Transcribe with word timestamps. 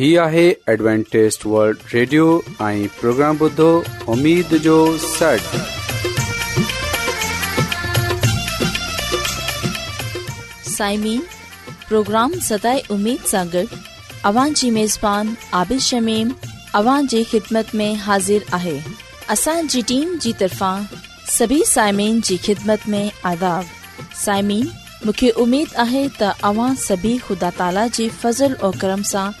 هي 0.00 0.08
آهي 0.24 0.42
ॲಡ್وانٽيست 0.80 1.42
world 1.54 1.80
radio 1.94 2.26
۽ 2.66 2.84
programme 3.00 3.38
بدو 3.40 3.64
اميد 4.12 4.52
جو 4.66 4.76
سٽ 5.00 5.56
سائمين 10.76 11.20
پروگرام 11.88 12.38
سداي 12.48 12.80
اميد 12.96 13.26
सागर 13.32 13.82
اوان 14.30 14.56
جي 14.62 14.70
ميزبان 14.78 15.34
عادل 15.60 15.82
شميم 15.88 16.32
اوان 16.80 17.10
جي 17.14 17.20
خدمت 17.34 17.76
۾ 17.82 17.90
حاضر 18.06 18.48
آهي 18.60 18.74
اسان 19.36 19.70
جي 19.76 19.82
ٽيم 19.92 20.16
جي 20.26 20.32
طرفان 20.44 20.88
سڀي 21.36 21.60
سائمين 21.74 22.24
جي 22.30 22.40
خدمت 22.48 22.88
۾ 22.96 23.02
آداب 23.34 23.76
سائمين 24.24 24.64
مونکي 25.04 25.30
اميد 25.46 25.76
آهي 25.86 26.06
ته 26.22 26.50
اوان 26.54 26.82
سڀي 26.86 27.14
خدا 27.28 27.52
تالا 27.62 27.86
جي 28.00 28.10
فضل 28.24 28.58
او 28.62 28.74
کرم 28.84 29.06
سان 29.14 29.40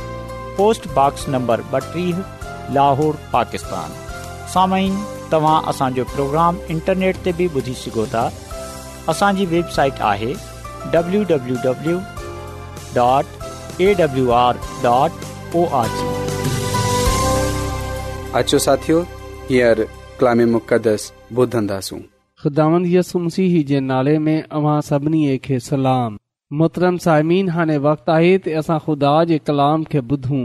post 0.55 0.87
box 0.93 1.27
number 1.29 1.59
32 1.75 2.11
Lahore 2.73 3.13
Pakistan 3.31 3.91
سامعين 4.53 4.93
تواں 5.29 5.61
اساں 5.69 5.89
جو 5.95 6.03
پروگرام 6.15 6.55
انٹرنیٹ 6.69 7.17
تے 7.23 7.31
بھی 7.37 7.47
بودھی 7.53 7.73
سکو 7.85 8.05
تا 8.15 8.25
اساں 9.13 9.31
ویب 9.49 9.69
سائٹ 9.75 10.01
آهي 10.11 10.33
www.awr.org 10.93 11.49
اچو 18.41 18.57
ساتھیو 18.65 19.01
پیر 19.47 19.83
کلام 20.19 20.39
مقدس 20.51 21.11
بودھنداسوں 21.39 21.99
خداوند 22.43 22.85
मोहतरम 26.59 26.95
सालमीन 27.03 27.49
हाणे 27.55 27.75
वक़्तु 27.83 28.11
आहे 28.11 28.31
त 28.45 28.53
असां 28.61 28.77
ख़ुदा 28.85 29.11
जे 29.27 29.35
कलाम 29.49 29.83
खे 29.91 29.99
ॿुधूं 30.13 30.39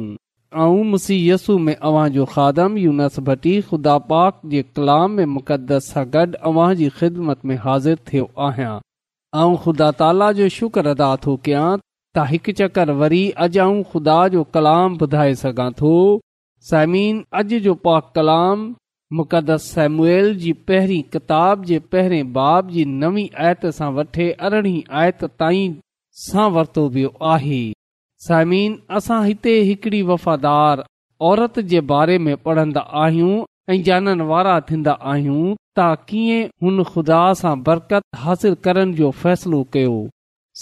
ऐं 0.64 0.82
मुसीयसु 0.90 1.54
में 1.68 1.78
अवां 1.88 2.04
जो 2.16 2.26
खादम 2.34 2.76
यूनस 2.82 3.18
भटी 3.28 3.54
खुदा 3.70 3.94
पाक 4.12 4.34
जे 4.52 4.60
कलाम 4.76 5.16
में 5.20 5.32
मुक़दस 5.38 5.88
सां 5.94 6.04
गॾु 6.16 6.26
अवां 6.50 6.66
जी 6.80 6.88
ख़िदमत 7.00 7.40
में 7.50 7.54
हाज़िर 7.64 7.96
थियो 8.10 8.26
आहियां 8.48 8.74
ऐं 9.44 9.56
ख़ुदा 9.64 9.88
ताला 10.02 10.28
जो 10.40 10.46
शुक्र 10.58 10.92
अदा 10.96 11.08
थो 11.24 11.34
कया 11.48 11.62
त 11.80 12.26
हिकु 12.34 12.54
चक्र 12.60 12.96
वरी 13.00 13.22
अॼु 13.46 13.58
आऊं 13.66 13.80
खुदा 13.96 14.18
जो 14.36 14.42
कलाम 14.58 14.98
ॿुधाए 15.08 15.32
सघां 15.42 15.66
थो 15.80 15.92
सालमीन 16.70 17.18
अॼु 17.42 17.58
जो 17.66 17.74
पाक 17.88 18.12
कलाम 18.20 18.62
मुक़दस 19.22 19.66
सेमुएल 19.80 20.30
जी 20.44 20.54
पहिरीं 20.72 21.00
किताब 21.16 21.66
जे 21.72 21.80
पहिरें 21.96 22.30
बाब 22.38 22.70
जी 22.78 22.86
नवी 23.02 23.26
आयत 23.48 23.68
सां 23.80 23.90
वठे 24.00 24.28
अरिड़हीं 24.50 24.78
आयत 25.02 25.26
ताईं 25.44 25.76
सां 26.24 26.44
वरितो 26.52 26.82
वियो 26.92 27.08
आहे 27.30 27.56
सायमिन 28.26 28.76
असां 28.98 29.16
हिते 29.24 29.52
हिकड़ी 29.70 30.00
वफ़ादार 30.10 30.82
औरत 31.30 31.58
जे 31.72 31.80
बारे 31.90 32.16
में 32.26 32.36
पढ़ंदा 32.46 32.80
आहियूं 33.00 33.32
ऐं 33.72 33.76
जाननि 33.88 34.24
वारा 34.30 34.54
थींदा 34.70 34.92
आहियूं 35.12 35.42
त 35.80 35.88
कीअं 36.12 36.46
हुन 36.64 36.82
ख़ुदा 36.92 37.18
सां 37.42 37.52
बरकत 37.68 38.08
हासिल 38.22 38.56
करण 38.68 38.94
जो 39.02 39.10
फ़ैसिलो 39.24 39.60
कयो 39.76 39.96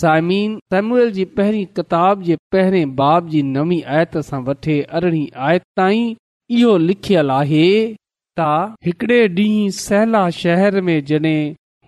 सायमिन 0.00 0.58
सेमुल 0.74 1.12
जी 1.20 1.28
पहिरीं 1.38 1.64
किताब 1.78 2.22
जे 2.30 2.36
पहिरें 2.56 2.96
बाब 3.02 3.28
जी 3.34 3.42
नवी 3.54 3.80
आयत 3.98 4.18
सां 4.32 4.42
वठे 4.50 4.80
अरिड़हीं 5.00 5.24
आयत 5.52 5.68
ताईं 5.84 6.14
इहो 6.58 6.76
लिखियल 6.90 7.30
आहे 7.38 7.64
त 7.96 8.50
हिकड़े 8.90 9.20
ॾींहुं 9.40 9.72
सहला 9.82 10.24
शहर 10.44 10.80
में 10.88 10.96
जडे॒ 11.12 11.40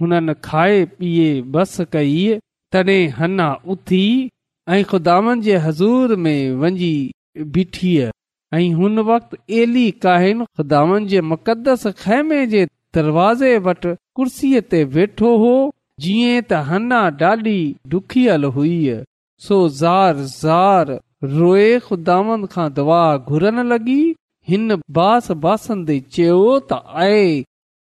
हुननि 0.04 0.40
खाए 0.50 0.82
पीए 1.00 1.30
बस 1.56 1.80
कई 1.92 2.18
तॾहिं 2.76 3.08
हन्ना 3.18 3.44
उथी 3.72 4.04
ऐं 4.74 4.82
ख़ुदान 4.92 5.40
जे 5.40 5.56
हज़ूर 5.66 6.14
में 6.24 6.52
वञी 6.62 6.94
बीठी 7.54 7.96
ऐं 8.54 8.72
हुन 8.78 8.98
वक़्ति 9.10 9.60
एली 9.62 9.90
काहिन 10.06 10.44
ख़ुदास 10.56 11.86
खैमे 12.02 12.46
जे 12.54 12.64
दरवाज़े 12.98 13.52
वटि 13.68 13.94
कुर्सीअ 14.20 14.60
ते 14.72 14.82
वेठो 14.96 15.30
हो 15.44 15.52
जीअं 16.04 16.40
त 16.42 16.60
हना 16.70 17.00
ॾाढी 17.30 17.58
डुखियल 17.94 18.44
हुई 18.56 18.74
सो 19.48 19.58
ज़ार 19.80 20.20
ज़ार 20.32 20.92
रोए 21.36 21.68
खुदांद 21.88 22.46
खां 22.56 22.66
दुआ 22.80 23.02
घुरण 23.34 23.62
लॻी 23.72 23.98
हिन 24.52 24.76
बास 25.00 25.30
बासंदे 25.46 25.98
चयो 26.16 26.40
त 26.72 26.82
आहे 27.06 27.22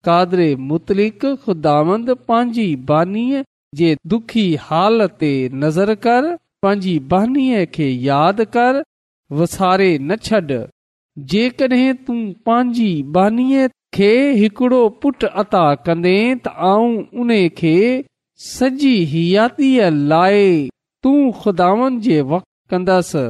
कादरे 0.09 0.49
मुतलिक 0.73 1.25
ख़ुदांद 1.45 2.13
पंहिंजी 2.31 2.67
बानी 2.93 3.25
जे 3.79 3.95
दुखी 4.11 4.43
हाल 4.61 5.05
ते 5.19 5.27
नज़र 5.63 5.93
कर 6.05 6.25
पंहिंजी 6.63 6.97
बहानीअ 7.11 7.63
खे 7.75 7.87
यादि 8.07 8.45
कर 8.55 8.81
वसारे 9.41 9.85
न 9.99 10.15
छॾ 10.25 10.39
जेकॾहिं 11.33 11.93
तू 12.09 12.15
पंहिंजी 12.49 12.89
बहनीअ 13.17 13.67
खे 13.97 14.09
हिकिड़ो 14.39 14.81
पुटु 15.05 15.27
अता 15.43 15.63
कंदे 15.87 16.13
त 16.47 16.53
आऊं 16.71 16.91
उन 17.23 17.31
खे 17.61 17.73
सॼी 18.47 18.91
हयातीअ 19.13 19.89
लाइ 20.13 20.43
तूं 21.03 21.17
खुदावन 21.43 21.99
जे 22.07 22.19
वक़्तु 22.33 22.69
कंदसि 22.75 23.23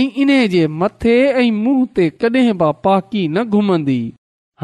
ऐं 0.00 0.04
इन 0.26 0.34
जे 0.56 0.66
मथे 0.82 1.16
ऐं 1.44 1.50
मुंहुं 1.64 1.86
ते 2.00 2.10
कॾहिं 2.24 2.52
बि 2.64 2.70
पाकी 2.88 3.26
न 3.34 3.44
घुमंदी 3.60 4.00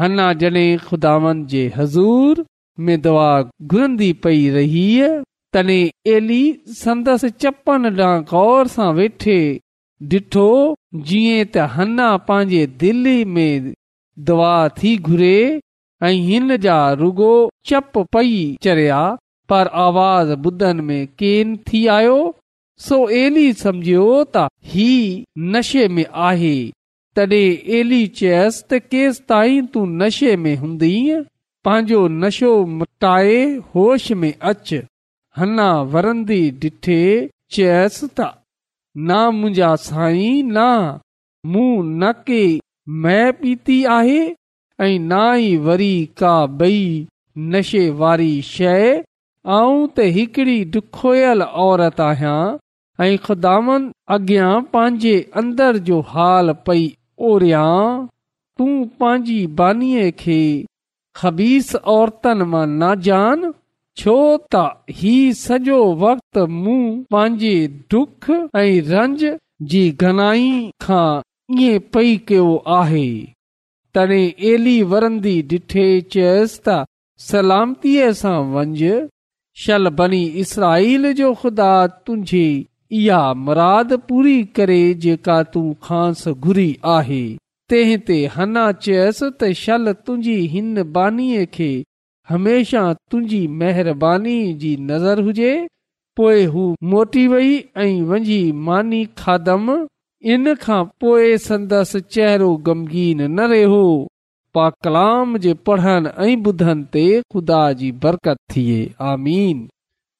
हना 0.03 0.31
जड॒हिं 0.43 0.77
खुदावन 0.89 1.45
जे 1.55 1.65
हज़ूर 1.77 2.45
में 2.87 2.99
दवा 3.01 3.31
घुरंदी 3.61 4.11
पई 4.23 4.47
रही 4.49 4.83
तॾहिं 5.53 5.89
एली 6.13 6.41
संदसि 6.81 7.29
चपन 7.43 7.85
ॾांहुं 7.99 8.21
गौर 8.31 8.67
सां 8.73 8.87
वेठे 8.99 9.37
ॾिठो 10.11 10.45
जीअं 11.09 11.45
त 11.53 11.65
हन्ना 11.75 12.09
पंहिंजे 12.27 12.65
दिलि 12.83 13.15
में 13.37 13.71
दवा 14.29 14.53
थी 14.77 14.91
घुरे 15.09 15.35
ऐं 16.09 16.13
हिन 16.27 16.55
जा 16.67 16.77
रुगो 17.01 17.31
चप 17.71 17.97
पेई 18.15 18.39
चढ़िया 18.67 19.01
पर 19.49 19.67
आवाज़ 19.87 20.31
ॿुधनि 20.49 20.85
में 20.91 21.01
केन 21.21 21.55
थी 21.71 21.81
आयो 21.97 22.17
सो 22.87 22.97
एली 23.21 23.47
समुझियो 23.65 24.05
त 24.35 24.47
ही 24.73 24.89
नशे 25.55 25.87
में 25.95 26.05
आहे 26.29 26.55
तडे 27.19 27.43
एली 27.79 28.05
चयसि 28.21 28.63
त 28.73 28.81
केस 28.93 29.21
ताईं 29.33 29.65
तू 29.75 29.85
नशे 30.03 30.35
में 30.45 30.55
हूंदी 30.63 30.93
पंहिंजो 31.65 32.01
नशो 32.19 32.49
मटाए 32.79 33.39
होश 33.75 34.11
में 34.19 34.33
अच 34.51 34.73
हना 35.39 35.65
वरंदी 35.95 36.39
डिठे 36.61 36.99
चयसि 37.55 38.07
त 38.19 38.27
ना 39.09 39.17
मुंहिंजा 39.39 39.71
साईं 39.85 40.51
ना 40.57 40.67
मूं 41.55 41.67
न 41.83 42.11
के 42.29 42.41
मै 43.03 43.17
पीती 43.41 43.77
आहे 43.97 44.21
ऐं 44.85 44.93
ना 45.11 45.21
ई 45.35 45.57
वरी 45.67 45.91
का 46.21 46.31
बई 46.61 46.79
नशे 47.55 47.83
वारी 48.03 48.31
शइ 48.51 48.87
आऊं 49.57 49.83
त 49.83 50.07
हिकिड़ी 50.19 50.57
डुखोयल 50.77 51.47
औरत 51.65 52.01
आहियां 52.07 52.39
ऐं 53.07 53.11
ख़ुदान 53.27 53.87
अॻियां 54.17 54.53
पंहिंजे 54.77 55.13
अंदरि 55.43 55.83
जो 55.91 55.99
हाल 56.15 56.55
पई 56.69 56.85
ओरिया 57.31 57.63
तूं 58.59 58.73
पंहिंजी 59.03 59.39
बानी 59.61 59.91
खे 60.23 60.39
ख़बीस 61.17 61.75
औरतनि 61.95 62.45
मां 62.51 62.65
न 62.67 62.89
जान 63.07 63.45
छो 64.01 64.13
त 64.55 64.61
हीउ 64.97 65.31
सॼो 65.39 65.77
वक़्तु 66.03 66.45
मूं 66.61 66.81
पंहिंजे 67.15 67.53
दुख 67.93 68.27
ऐं 68.59 68.75
रंज 68.91 69.23
जी 69.71 69.81
घनाई 70.07 70.51
खां 70.85 71.07
ईअं 71.63 71.79
पई 71.95 72.15
कयो 72.29 72.49
आहे 72.77 73.07
तॾहिं 73.97 74.23
एली 74.51 74.75
वरंदी 74.93 75.35
डि॒ठे 75.53 75.87
चयसि 76.15 76.59
त 76.67 76.77
सलामतीअ 77.29 78.11
सां 78.21 78.37
मंझि 78.53 78.93
शल 79.65 79.89
बनी 80.01 80.23
इसराईल 80.45 81.11
जो 81.21 81.33
ख़ुदा 81.41 81.71
तुंहिंजी 82.05 82.45
इहा 83.01 83.21
मुराद 83.47 83.97
पूरी 84.11 84.37
करे 84.59 84.81
जेका 85.07 85.41
तूं 85.55 85.65
खासि 85.89 86.33
घुरी 86.47 86.69
आहे 86.97 87.23
तंहिं 87.69 87.97
ते 88.07 88.15
हना 88.35 88.61
चयसि 88.83 89.27
त 89.39 89.47
शल 89.61 89.91
तुंहिंजी 90.05 90.35
हिन 90.53 90.81
बानी 90.95 91.25
खे 91.57 91.67
हमेशह 92.29 92.87
तुंहिंजी 93.11 93.41
मेहरबानी 93.59 94.37
जी 94.63 94.71
नज़र 94.89 95.21
हुजे 95.29 95.51
पोइ 96.21 96.43
हू 96.55 96.63
मोटी 96.93 97.27
वई 97.35 97.51
ऐं 97.85 97.91
वञी 98.11 98.39
मानी 98.69 99.03
खादम 99.23 99.71
इन 100.35 100.53
खां 100.63 100.81
पोइ 101.05 101.37
संदसि 101.47 102.01
चेहरो 102.17 102.49
गमगीन 102.69 103.21
न 103.39 103.47
रहियो 103.53 103.83
पा 104.57 104.69
कलाम 104.87 105.37
जे 105.45 105.53
पढ़नि 105.69 106.15
ऐं 106.27 106.35
ॿुधनि 106.51 106.89
ते 106.97 107.05
ख़ुदा 107.33 107.61
जी 107.83 107.91
बरकत 108.07 108.43
थिए 108.53 108.79
आमीन 109.13 109.67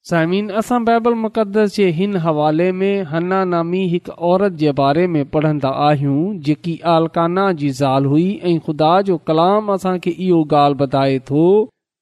साइमिन 0.09 0.47
असां 0.59 0.77
बाइबल 0.85 1.15
मुक़दस 1.23 1.73
जे 1.77 1.87
हिन 1.97 2.17
हवाले 2.25 2.65
में 2.77 3.03
हन्ना 3.09 3.39
नामी 3.49 3.81
हिकु 3.89 4.11
औरत 4.29 4.53
जे 4.61 4.71
बारे 4.79 5.03
में 5.15 5.25
पढ़ंदा 5.35 5.69
आहियूं 5.87 6.21
जेकी 6.47 6.73
आलकाना 6.93 7.43
जी 7.61 7.69
ज़ाल 7.79 8.05
हुई 8.13 8.23
ऐं 8.51 8.55
ख़ुदा 8.67 8.89
जो 9.09 9.17
कलाम 9.31 9.69
असां 9.75 9.93
खे 10.05 10.13
इहो 10.27 10.39
ॻाल्हि 10.61 10.79
ॿुधाए 10.85 11.19
थो 11.29 11.43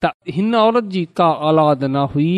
त 0.06 0.38
हिन 0.38 0.56
औरत 0.62 0.88
जी 0.96 1.04
का 1.22 1.28
औलाद 1.50 1.84
न 1.84 2.06
हुई 2.16 2.30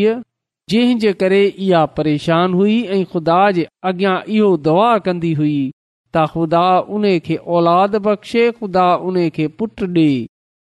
जंहिं 0.74 0.98
जे 1.06 1.12
करे 1.22 1.44
इहा 1.68 1.84
परेशान 2.00 2.58
हुई 2.62 2.80
ऐं 2.98 3.04
ख़ुदा 3.14 3.38
जे 3.60 3.68
अॻियां 3.92 4.16
इहो 4.40 4.50
दुआ 4.70 4.90
कन्दी 5.10 5.34
हुई 5.44 5.56
त 5.70 6.26
ख़ुदा 6.34 6.66
उन 6.98 7.08
खे 7.30 7.40
औलादु 7.60 8.04
बख़्शे 8.10 8.48
ख़ुदा 8.64 8.90
उन 9.12 9.22
खे 9.40 9.48
पुट 9.62 9.88
ॾे 10.00 10.12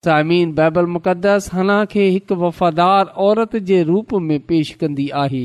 सायमिन 0.06 0.51
बाइबल 0.56 0.86
मुक़दस 0.96 1.50
हना 1.53 1.77
खे 1.94 2.03
हिकु 2.10 2.36
वफ़ादार 2.41 3.06
औरत 3.24 3.56
जे 3.70 3.82
रूप 3.88 4.13
में 4.27 4.39
पेश 4.51 4.70
कन्दी 4.84 5.08
आहे 5.22 5.41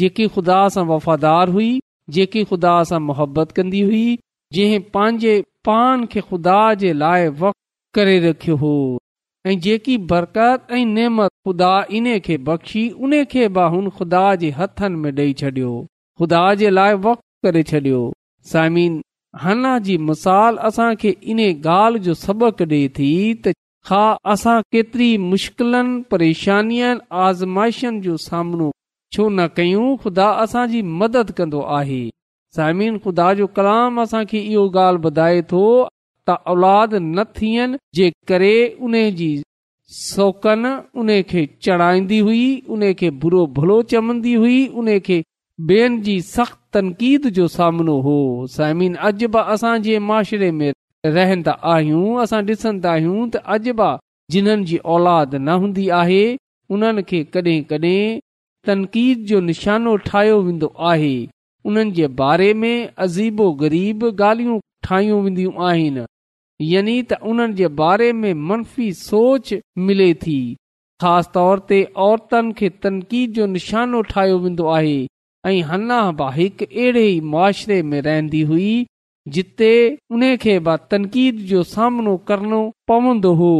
जेकी 0.00 0.26
ख़ुदा 0.36 0.56
सां 0.76 0.84
वफ़ादार 0.88 1.48
हुई 1.56 1.68
जेकी 2.16 2.42
ख़ुदा 2.44 2.72
सां 2.90 2.98
मुहबत 3.10 3.52
कंदी 3.58 3.80
हुई 3.90 4.08
जंहिं 4.56 4.80
पंहिंजे 4.96 5.34
पान 5.68 6.04
खे 6.14 6.20
ख़ुदा 6.30 6.56
जे 6.80 6.92
लाइ 7.04 7.28
वक 7.44 7.54
करे 7.94 8.18
रखियो 8.28 8.56
हो 8.64 8.72
ऐं 9.46 9.58
जेकी 9.68 9.96
बरकत 10.14 10.66
ऐं 10.78 10.84
नेमत 10.96 11.30
ख़ुदा 11.46 11.70
इन 12.00 12.06
इन्हे 12.14 12.38
बख़्शी 12.50 12.88
उन 13.06 13.14
खे 13.36 13.48
बि 13.60 13.68
हुन 13.76 13.88
ख़ुदा 14.00 14.24
जे 14.42 14.50
हथनि 14.58 15.00
में 15.04 15.14
डे॒ 15.20 15.32
छडि॒यो 15.42 15.76
ख़ुदा 16.20 16.42
जे 16.64 16.70
लाइ 16.80 16.98
वक्त 17.06 17.22
करे 17.46 17.62
छॾियो 17.70 18.02
साइमन 18.52 19.00
हना 19.44 19.78
जी 19.88 19.98
मिसाल 20.10 20.56
असां 20.72 20.94
खे 21.04 21.16
इन्हे 21.36 21.50
ॻाल्हि 21.78 22.06
जो 22.10 22.14
सबक़ 22.26 22.62
डि॒ 22.74 22.84
थी 22.98 23.10
त 23.46 23.54
हा 23.86 24.04
असां 24.32 24.60
केतिरी 24.72 25.10
मुश्किलनि 25.28 26.02
परेशानियुनि 26.10 27.00
आज़माइशनि 27.26 28.00
जो 28.06 28.16
सामनो 28.28 28.70
छो 29.16 29.28
न 29.28 29.46
कयूं 29.56 29.88
ख़ुदा 30.02 30.26
असांजी 30.44 30.80
मदद 31.02 31.28
कंदो 31.36 31.60
आहे 31.78 32.00
साइमिन 32.56 32.96
ख़ुदा 33.04 33.28
जो 33.38 33.46
कलाम 33.56 34.00
असांखे 34.04 34.38
इहो 34.52 34.64
ॻाल्हि 34.78 35.02
ॿुधाए 35.08 35.40
थो 35.50 35.62
त 36.28 36.36
औलाद 36.52 36.94
न 36.94 37.22
थियनि 37.36 37.76
जे 37.96 38.10
करे 38.28 38.54
उन 38.88 38.94
जी 39.18 39.30
शौक़न 40.00 40.64
उन 41.00 41.08
खे 41.30 41.44
चढ़ाईंदी 41.64 42.18
हुई 42.28 42.44
उनखे 42.76 43.10
बुरो 43.22 43.44
भलो 43.58 43.80
चम्दी 43.92 44.34
हुई 44.42 44.58
उनखे 44.82 45.22
ॿियनि 45.70 46.00
जी 46.08 46.20
सख़्त 46.34 46.58
तनक़ीद 46.74 47.26
जो 47.36 47.46
सामनो 47.56 47.94
हो 48.08 48.16
साइमिन 48.56 48.94
अॼु 49.08 49.28
बि 49.36 49.40
असांजे 49.54 49.98
माशरे 50.08 50.50
में 50.58 50.70
रहंदा 51.06 51.52
आहियूं 51.72 52.18
असां 52.22 52.42
ॾिसंदा 52.46 52.92
आहियूं 52.92 53.24
त 53.34 53.40
अॼु 53.56 53.72
बि 53.80 53.90
जिन्हनि 54.34 54.64
जी 54.70 54.78
औलाद 54.94 55.34
न 55.34 55.56
हूंदी 55.64 55.88
आहे 55.98 56.22
उन्हनि 56.76 57.02
खे 57.10 57.22
कॾहिं 57.36 57.60
कॾहिं 57.72 58.00
तनक़ीद 58.70 59.18
जो 59.32 59.40
निशानो 59.50 59.94
ठाहियो 60.08 60.40
वेंदो 60.46 60.72
आहे 60.92 61.12
उन्हनि 61.70 61.90
जे 61.98 62.06
बारे 62.22 62.52
में 62.62 62.72
अज़ीबो 63.06 63.50
ग़रीब 63.62 64.04
ॻाल्हियूं 64.14 64.58
ठाहियूं 64.88 65.22
वेंदियूं 65.28 65.54
आहिनि 65.68 66.04
यानी 66.74 66.96
त 67.02 67.20
उन्हनि 67.32 67.54
जे 67.62 67.68
बारे 67.82 68.12
में 68.24 68.32
मनफ़ी 68.50 68.92
सोच 69.04 69.54
मिले 69.90 70.12
थी 70.26 70.38
ख़ासि 71.02 71.30
तौर 71.38 71.58
ते 71.70 71.82
औरतनि 72.08 72.52
खे 72.60 72.68
तनक़ीद 72.84 73.40
जो 73.40 73.46
निशानो 73.56 74.00
ठाहियो 74.12 74.38
वेंदो 74.48 74.68
आहे 74.78 74.96
ऐं 75.52 75.60
हना 75.72 76.00
बि 76.20 76.32
हिकु 76.38 76.64
अहिड़े 76.74 77.06
ई 77.08 77.20
मुशरे 77.36 77.82
में 77.92 78.00
रहंदी 78.06 78.40
हुई 78.52 78.70
जिते 79.34 79.72
उन 80.16 80.22
खे 80.42 80.58
तनक़ीद 80.90 81.38
जो 81.52 81.62
सामनो 81.74 82.16
करणो 82.28 82.60
पवंदो 82.88 83.32
हो 83.40 83.52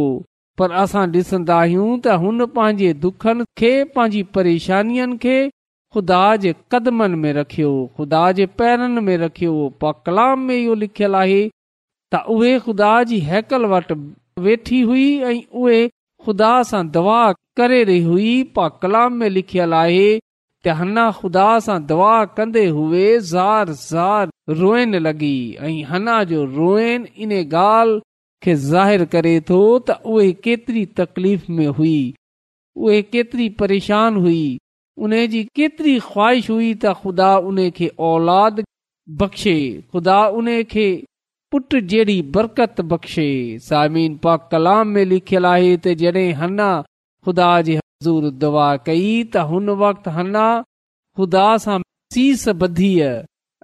पर 0.59 0.71
असां 0.81 1.03
ॾिसंदा 1.15 1.57
आहियूं 1.65 1.89
त 1.97 2.15
हुन 2.23 2.45
पंहिंजे 2.55 2.87
दुखनि 3.03 3.43
खे 3.61 3.69
पंहिंजी 3.97 4.21
परेशानियुनि 4.37 5.17
खे 5.25 5.35
खु़ा 5.95 6.23
जे 6.45 6.53
कदमनि 6.73 7.19
में 7.25 7.31
रखियो 7.39 7.69
ख़ुदा 7.99 8.23
जे 8.39 8.45
पैरनि 8.61 9.03
में 9.05 9.13
रखियो 9.25 9.53
पा 9.83 9.91
कलाम 10.09 10.43
में 10.49 10.55
इहो 10.55 10.73
लिखियल 10.85 11.15
आहे 11.21 11.37
त 12.13 12.23
उहे 12.37 12.51
ख़ुदा 12.65 12.91
जी 13.11 13.19
हैकल 13.29 13.65
वटि 13.75 13.99
वेठी 14.49 14.81
हुई 14.89 15.07
ऐं 15.31 15.37
उहे 15.61 15.79
ख़ुदा 16.25 16.51
सां 16.71 16.83
दवा 16.97 17.21
करे 17.61 17.81
रही 17.91 18.03
हुई 18.11 18.31
पा 18.59 18.67
कलाम 18.83 19.21
में 19.23 19.29
आहे 19.83 20.09
हन्ना 20.67 21.03
ख़ुदा 21.17 21.43
सां 21.65 21.77
दुआ 21.89 22.15
कंदे 22.37 22.65
हुए 22.67 23.03
ज़ार 23.19 23.75
रोएण 24.61 24.95
लॻी 24.99 25.35
ऐं 25.59 25.83
हन्ना 25.89 26.23
जो 26.31 26.43
रोएन 26.55 27.07
इन 27.17 27.31
ॻाल्हि 27.39 27.99
खे 28.43 28.55
ज़ाहिरु 28.69 29.05
करे 29.13 29.33
थो 29.49 29.59
त 29.89 29.97
उहे 30.15 30.31
केतिरी 30.47 30.85
तकलीफ़ 30.99 31.51
में 31.59 31.67
हुई 31.79 31.95
उहे 32.77 33.01
केतिरी 33.13 33.47
परेशान 33.61 34.15
हुई 34.25 34.41
उन 35.07 35.15
जी 35.35 35.43
केतिरी 35.59 35.97
ख़्वाहिश 36.09 36.49
हुई 36.49 36.73
त 36.73 36.93
ख़ुदा 37.03 37.31
उन 37.51 37.69
खे 37.77 37.87
औलाद 38.11 38.63
बख़्शे 39.23 39.55
ख़ुदा 39.91 40.19
उन 40.41 40.51
खे 40.75 40.87
पुट 41.51 41.75
जहिड़ी 41.75 42.21
बरकत 42.39 42.81
बख़्शे 42.93 43.29
सामिन 43.69 44.17
पाक 44.27 44.47
कलाम 44.51 44.87
में 44.97 45.05
लिखियलु 45.15 45.47
आहे 45.53 45.75
त 45.77 45.93
जॾहिं 46.03 46.31
हन्ना 46.43 46.71
ख़ुदा 47.25 47.51
जी 47.69 47.79
زور 48.05 48.25
दुआ 48.41 48.67
कई 48.87 49.07
त 49.31 49.41
हुन 49.47 49.69
वक़्तु 49.79 50.11
हना 50.17 50.43
ख़ुदा 51.19 51.41
सां 51.63 52.53
बधीअ 52.59 53.09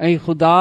ऐं 0.08 0.16
ख़ुदा 0.26 0.56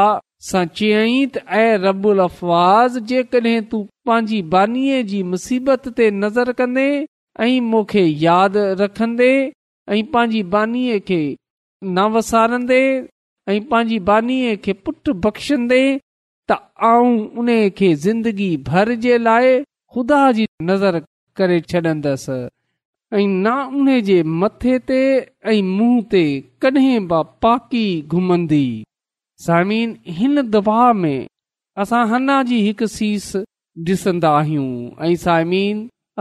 सां 0.48 0.64
चयईं 0.76 1.26
त 1.36 1.42
ऐं 1.62 1.78
रबु 1.86 2.10
अल्फवाज़ 2.16 2.98
जेकॾहिं 3.12 3.56
तूं 3.74 3.80
पंहिंजी 4.10 4.38
बानी 4.54 4.84
जी 5.12 5.22
मुसीबत 5.32 5.88
ते 6.00 6.10
नज़र 6.20 6.52
कंदे 6.62 6.86
ऐं 7.46 7.56
मूंखे 7.72 8.04
यादि 8.26 8.64
रखंदे 8.84 9.30
ऐं 9.90 10.02
पंहिंजी 10.14 10.42
बानी 10.54 10.84
खे 11.08 11.20
न 11.24 12.06
वसारंदे 12.18 12.80
ऐं 13.48 13.58
पंहिंजी 13.74 13.98
बानी 14.12 14.38
खे 14.66 14.72
पुटु 14.86 15.16
बख़्शंदे 15.28 15.82
त 16.50 16.64
आऊं 16.94 17.12
उन 17.42 17.54
खे 17.80 17.92
ज़िंदगी 18.08 18.48
भर 18.72 18.94
जे 19.06 19.18
लाइ 19.28 19.54
ख़ुदा 19.62 20.20
जी 20.40 20.48
नज़र 20.70 21.04
करे 21.40 21.60
छॾंदसि 21.72 22.42
ना 23.22 23.52
न 23.70 23.74
उन 23.80 24.00
जे 24.06 24.22
मथे 24.40 24.78
ते 24.88 24.98
ऐं 25.50 25.62
मुंहुं 25.66 26.00
ते 26.12 26.22
कॾहिं 26.62 26.98
बि 27.08 27.22
पाकी 27.42 27.84
घुमंदी 28.14 28.66
सायमी 29.44 29.78
हिन 30.16 30.42
दवा 30.54 30.82
में 31.02 31.18
असां 31.82 32.02
हन्ना 32.12 32.42
जी 32.48 32.58
हिकु 32.66 32.86
सीस 32.96 33.28
ॾिसंदा 33.88 34.30
आहियूं 34.38 35.12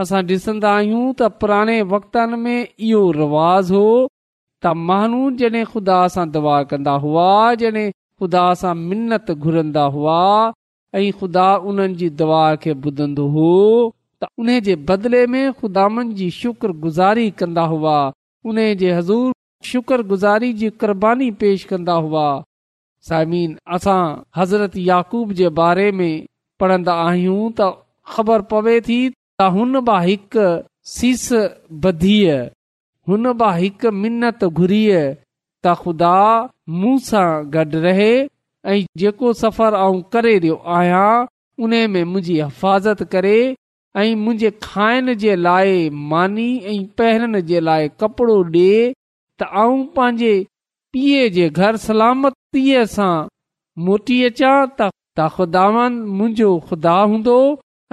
असां 0.02 0.22
ॾिसंदा 0.28 0.74
आहियूं 0.76 1.02
त 1.18 1.28
पुराणे 1.40 1.78
वक़्तनि 1.94 2.36
में 2.44 2.60
इहो 2.62 3.02
रिवाज़ 3.18 3.72
हो 3.78 3.84
त 4.62 4.72
माण्हू 4.88 5.20
जॾहिं 5.42 5.64
ख़ुदा 5.72 5.98
सां 6.14 6.28
दवा 6.36 6.56
कंदा 6.70 6.94
हुआ 7.06 7.28
जॾहिं 7.64 7.90
ख़ुदा 7.90 8.46
सां 8.62 8.74
मिनत 8.86 9.30
घुरंदा 9.42 9.84
हुआ 9.96 10.18
ऐं 11.00 11.10
ख़ुदा 11.20 11.48
उन्हनि 11.72 11.98
जी 12.04 12.08
दवा 12.22 12.44
खे 12.64 12.72
ॿुधंदो 12.88 13.26
हो 13.38 13.50
उन 14.38 14.58
जे 14.66 14.74
बदिले 14.88 15.26
में 15.32 15.52
ख़ुदानि 15.58 16.12
जी 16.20 16.30
शुक्रगुज़ारी 16.40 17.30
कंदा 17.40 17.62
हुआ 17.72 17.96
उन 18.48 18.56
जे 18.82 18.92
हज़ूर 18.92 19.32
शुक्रगुज़ारी 19.70 20.52
जी 20.60 20.68
क़ुर्बानी 20.82 21.30
पेश 21.42 21.64
कंदा 21.72 21.92
हुआ 21.92 22.26
हज़रत 24.38 24.76
याकूब 24.76 25.32
जे 25.40 25.48
बारे 25.60 25.90
में 26.00 26.12
पढ़ंदा 26.60 26.94
आहियूं 27.06 27.50
त 27.60 27.72
ख़बर 28.14 28.42
पवे 28.52 28.80
थी 28.88 28.98
त 29.40 29.48
हुन 29.56 29.80
बा 29.90 29.98
हिकु 30.00 30.46
सीस 30.96 31.28
बधीअ 31.84 32.36
हुन 33.08 33.26
मां 33.40 33.52
हिकु 33.58 33.90
मिनत 34.04 34.44
घुरी 34.44 34.84
ख़ुदा 35.80 36.14
मूं 36.80 36.96
सां 37.08 37.28
गॾु 37.52 37.78
रहे 37.84 38.10
ऐं 38.72 38.80
जेको 39.02 39.32
सफ़र 39.42 39.74
आऊं 39.84 40.00
करे 40.16 40.32
रहियो 40.38 40.56
आहियां 40.78 41.26
उन 41.64 41.70
में 41.94 42.02
मुंहिंजी 42.04 42.34
हिफ़ाज़त 42.42 43.02
करे 43.14 43.36
ऐं 44.02 44.14
मुंहिंजे 44.20 44.50
खाइण 44.62 45.12
जे 45.22 45.34
लाइ 45.36 45.74
मानी 46.12 46.46
ऐं 46.70 46.84
पहिरनि 47.00 47.40
जे 47.50 47.60
लाइ 47.66 47.88
कपिड़ो 48.02 48.38
ॾे 48.54 48.70
त 49.42 49.48
आऊं 49.62 49.84
पंहिंजे 49.98 50.32
पीउ 50.96 51.28
जे 51.36 51.48
घरु 51.60 51.80
सलामत 51.84 52.58
सां 52.94 53.12
मोटी 53.90 54.16
अचां 54.30 54.56
त 54.78 54.90
त 54.90 55.28
ख़ुदानि 55.36 56.04
मुंहिंजो 56.16 56.50
खुदा 56.70 56.96
हूंदो 57.12 57.36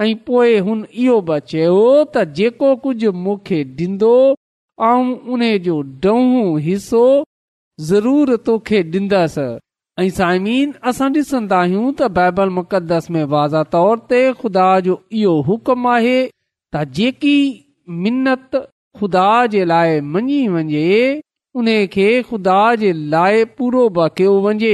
ऐं 0.06 0.10
पोइ 0.30 0.58
हुन 0.68 0.84
इहो 1.04 1.16
बि 1.30 1.38
चयो 1.52 1.78
त 2.04 2.26
जेको 2.40 2.74
कुझु 2.86 3.12
मूंखे 3.24 3.62
ॾींदो 3.86 4.12
ऐं 4.90 5.00
उन 5.36 5.42
जो 5.68 5.78
ॾहों 6.14 6.44
हिसो 6.68 7.04
ज़रूरु 7.92 8.36
तोखे 8.50 8.82
ॾींदसि 8.94 9.50
साइमी 10.18 10.54
असां 10.90 11.08
ॾिसंदा 11.14 11.58
आहियूं 11.62 11.92
त 11.98 12.08
बाइबल 12.18 12.52
ते 14.12 14.20
ख़ुदा 14.40 14.66
जो 14.86 14.96
इहो 15.20 15.34
हुकम 15.48 15.86
आहे 15.96 16.16
त 16.74 16.84
जेकी 16.98 17.36
ख़ुदा 19.00 19.26
जे 19.52 19.64
लाइ 19.72 20.00
मञी 20.14 20.40
वञे 20.54 21.20
उन 21.60 21.68
खे 21.92 22.06
खुदा 22.30 22.58
जे 22.82 22.92
लाइ 23.14 23.44
पूरो 23.58 23.84
ब 23.96 24.08
कयो 24.18 24.32
वञे 24.46 24.72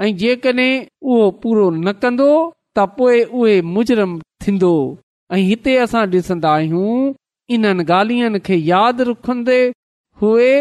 ऐ 0.00 0.12
जेकॾहिं 0.22 0.84
उहो 1.02 1.30
पूरो 1.42 1.68
न 1.76 1.92
कन्दो 2.04 2.28
त 2.30 2.86
पोए 2.96 3.20
उहे 3.40 3.54
मुजरिम 3.74 4.18
थींदो 4.46 4.72
ऐं 5.36 5.40
हिते 5.50 5.76
असां 5.84 6.04
ॾिसंदा 6.14 6.50
आहियूं 6.54 7.14
इन्हनि 7.56 7.84
गालियनि 7.92 8.40
खे 8.48 8.56
यादि 8.72 9.08
रखंदे 9.10 9.58
उहे 10.28 10.52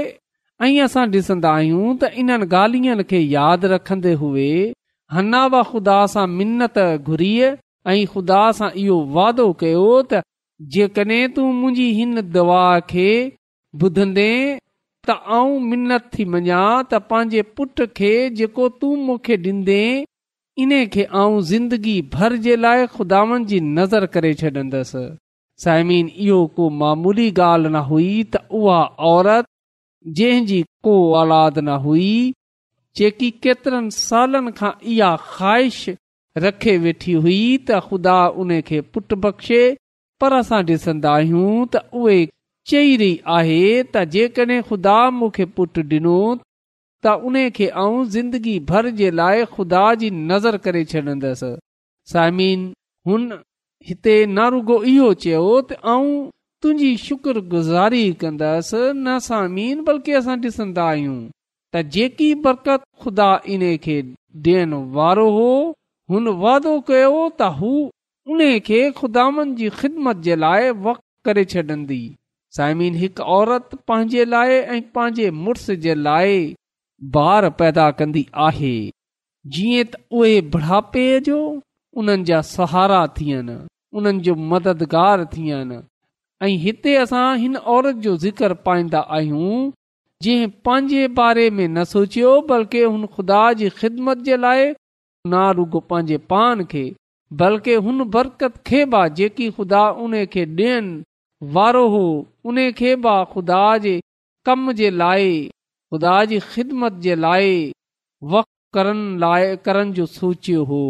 ऐं 0.63 0.81
असां 0.83 1.03
ॾिसंदा 1.13 1.50
आहियूं 1.53 1.88
त 2.01 2.09
इन्हनि 2.21 2.45
ॻाल्हियुनि 2.57 3.03
खे 3.09 3.19
यादि 3.35 3.67
रखंदे 3.74 4.12
हुई 4.19 4.50
अन्ना 5.21 5.41
ख़ुदा 5.69 5.95
सां 6.13 6.25
मिनत 6.35 6.77
घुरी 7.09 7.33
ऐं 7.47 7.95
ख़ुदा 8.12 8.43
सां 8.59 8.69
इहो 8.83 8.95
वादो 9.17 9.47
कयो 9.63 9.89
त 10.12 10.21
जेकॾहिं 10.75 11.33
तूं 11.38 11.47
मुंहिंजी 11.62 11.88
हिन 11.97 12.21
दआ 12.38 12.63
खे 12.91 13.07
ॿुधंदे 13.81 14.29
त 15.07 15.17
आऊं 15.39 15.57
मिनत 15.71 16.07
थी 16.13 16.25
मञा 16.35 16.59
त 16.65 17.01
पंहिंजे 17.09 17.41
पुट 17.62 17.83
खे 18.01 18.12
जेको 18.41 18.67
तूं 18.83 18.91
मूंखे 19.09 19.39
ॾींदे 19.47 19.81
इन 20.65 20.74
खे 20.95 21.03
आऊं 21.24 21.38
ज़िंदगी 21.51 21.97
भर 22.15 22.38
जे 22.47 22.55
लाइ 22.67 22.88
खुदावन 22.95 23.45
जी 23.51 23.59
नज़र 23.81 24.07
करे 24.15 24.33
छॾंदसि 24.43 25.03
साइमीन 25.67 26.07
इहो 26.29 26.39
को 26.55 26.69
मामूली 26.83 27.27
ॻाल्हि 27.47 27.74
न 27.75 27.83
हुई 27.91 28.07
त 28.35 28.41
उहा 28.62 28.79
औरत 29.12 29.51
जंहिंजी 30.07 30.62
को 30.83 30.91
औलाद 31.17 31.57
न 31.59 31.75
हुई 31.85 32.09
जेकी 32.97 33.29
केतिरनि 33.43 33.91
सालनि 33.91 34.51
खां 34.57 34.71
इहा 34.93 35.15
ख़्वाहिश 35.31 35.79
रखे 36.43 36.77
वेठी 36.83 37.13
हुई 37.25 37.39
त 37.41 37.79
ख़ुदा 37.88 38.17
उन 38.43 38.59
खे 38.69 38.81
पुटु 38.97 39.15
बख़्शे 39.25 39.62
पर 40.21 40.33
असां 40.39 40.62
ॾिसंदा 40.69 41.13
आहियूं 41.21 41.65
त 41.75 41.83
उहे 42.01 42.19
चई 42.71 42.95
रही 43.03 43.17
आहे 43.38 43.57
त 43.83 44.03
जेकॾहिं 44.17 44.62
खुदा 44.69 44.97
मूंखे 45.17 45.45
पुटु 45.57 45.81
ॾिनो 45.97 46.15
त 47.05 47.15
उन 47.29 47.35
खे 47.57 47.65
ऐं 47.65 48.05
ज़िंदगी 48.17 48.57
भर 48.71 48.89
जे 49.01 49.09
लाइ 49.21 49.45
खुदा 49.57 49.83
जी 50.03 50.09
नज़र 50.31 50.57
करे 50.67 50.85
छॾंदसि 50.93 51.51
साइमिन 52.13 52.71
हुन 53.12 53.27
हिते 53.89 54.15
नारूगो 54.39 54.81
इहो 54.93 55.13
चयो 55.25 55.43
तुंहिंजी 56.65 56.95
शुक्रगुज़ारी 56.98 58.05
कंदसि 58.22 58.77
न 58.93 59.17
सामीन 59.25 59.81
बल्कि 59.88 60.12
असां 60.19 60.36
ॾिसंदा 60.45 60.86
आहियूं 60.93 61.17
त 61.75 61.81
जेकी 61.95 62.29
बरकत 62.45 62.84
ख़ुदा 63.03 63.27
इन 63.55 63.65
खे 63.84 63.98
ॾियण 64.48 64.74
वारो 64.95 65.25
हो 65.36 65.43
हुन 66.13 66.31
वादो 66.41 66.72
कयो 66.89 67.12
त 67.29 67.51
हू 67.60 67.69
उन 68.38 68.41
खे 68.72 68.79
खुदा 69.01 69.25
जे 70.31 70.39
लाइ 70.45 70.72
वक 70.89 71.00
करे 71.29 71.43
छॾंदी 71.53 72.00
साइमीन 72.60 72.98
हिकु 73.05 73.27
औरत 73.38 73.69
पंहिंजे 73.91 74.25
लाइ 74.34 74.57
ऐं 74.63 74.81
पंहिंजे 75.00 75.29
मुड़ुस 75.45 75.67
जे 75.88 75.95
लाइ 76.10 76.41
पैदा 77.63 77.89
कंदी 78.01 78.25
आहे 78.51 78.74
जीअं 78.91 79.89
त 79.93 80.05
उहे 80.22 80.34
बुढ़ापे 80.55 81.05
जो 81.29 81.39
उन्हनि 82.03 82.31
जा 82.31 82.41
सहारा 82.60 83.03
थियनि 83.22 83.62
उन्हनि 84.00 84.31
जो 84.31 84.41
मददगार 84.53 85.29
थियनि 85.38 85.86
ऐं 86.43 86.57
हिते 86.63 86.95
असां 87.03 87.27
हिन 87.41 87.55
औरत 87.73 87.95
जो 88.05 88.15
ज़िक्र 88.23 88.53
पाईंदा 88.65 88.99
आहियूं 89.17 89.59
जंहिं 90.23 90.47
पंहिंजे 90.65 91.07
बारे 91.19 91.49
में 91.55 91.67
न 91.75 91.83
सोचियो 91.93 92.31
बल्कि 92.49 92.81
हुन 92.83 93.05
ख़ुदा 93.13 93.43
जी 93.61 93.69
ख़िदमत 93.79 94.17
जे 94.29 94.37
लाइ 94.45 94.65
ना 95.33 95.43
रुगो 95.59 95.79
पंहिंजे 95.91 96.17
पान 96.33 96.63
खे 96.73 96.83
बल्कि 97.43 97.73
हुन 97.85 98.03
बरकत 98.17 98.57
खे 98.67 98.83
बि 98.95 99.05
जेकी 99.21 99.49
ख़ुदा 99.59 99.83
उन 100.07 100.25
खे 100.33 100.45
ॾियनि 100.51 101.53
वारो 101.59 101.87
हो 101.95 102.03
उन 102.51 102.57
खे 102.81 102.95
बि 103.07 103.15
ख़ुदा 103.33 103.61
जे 103.87 103.95
कम 104.45 104.71
जे 104.81 104.89
लाइ 105.03 105.31
ख़ुदा 105.47 106.19
जी 106.33 106.39
ख़िदमत 106.51 106.93
जे 107.07 107.15
लाइ 107.27 107.55
वक़्तु 108.35 108.53
करण 108.79 109.01
लाइ 109.25 109.55
करण 109.69 109.91
जो 110.01 110.05
सोचियो 110.19 110.63
हो 110.73 110.83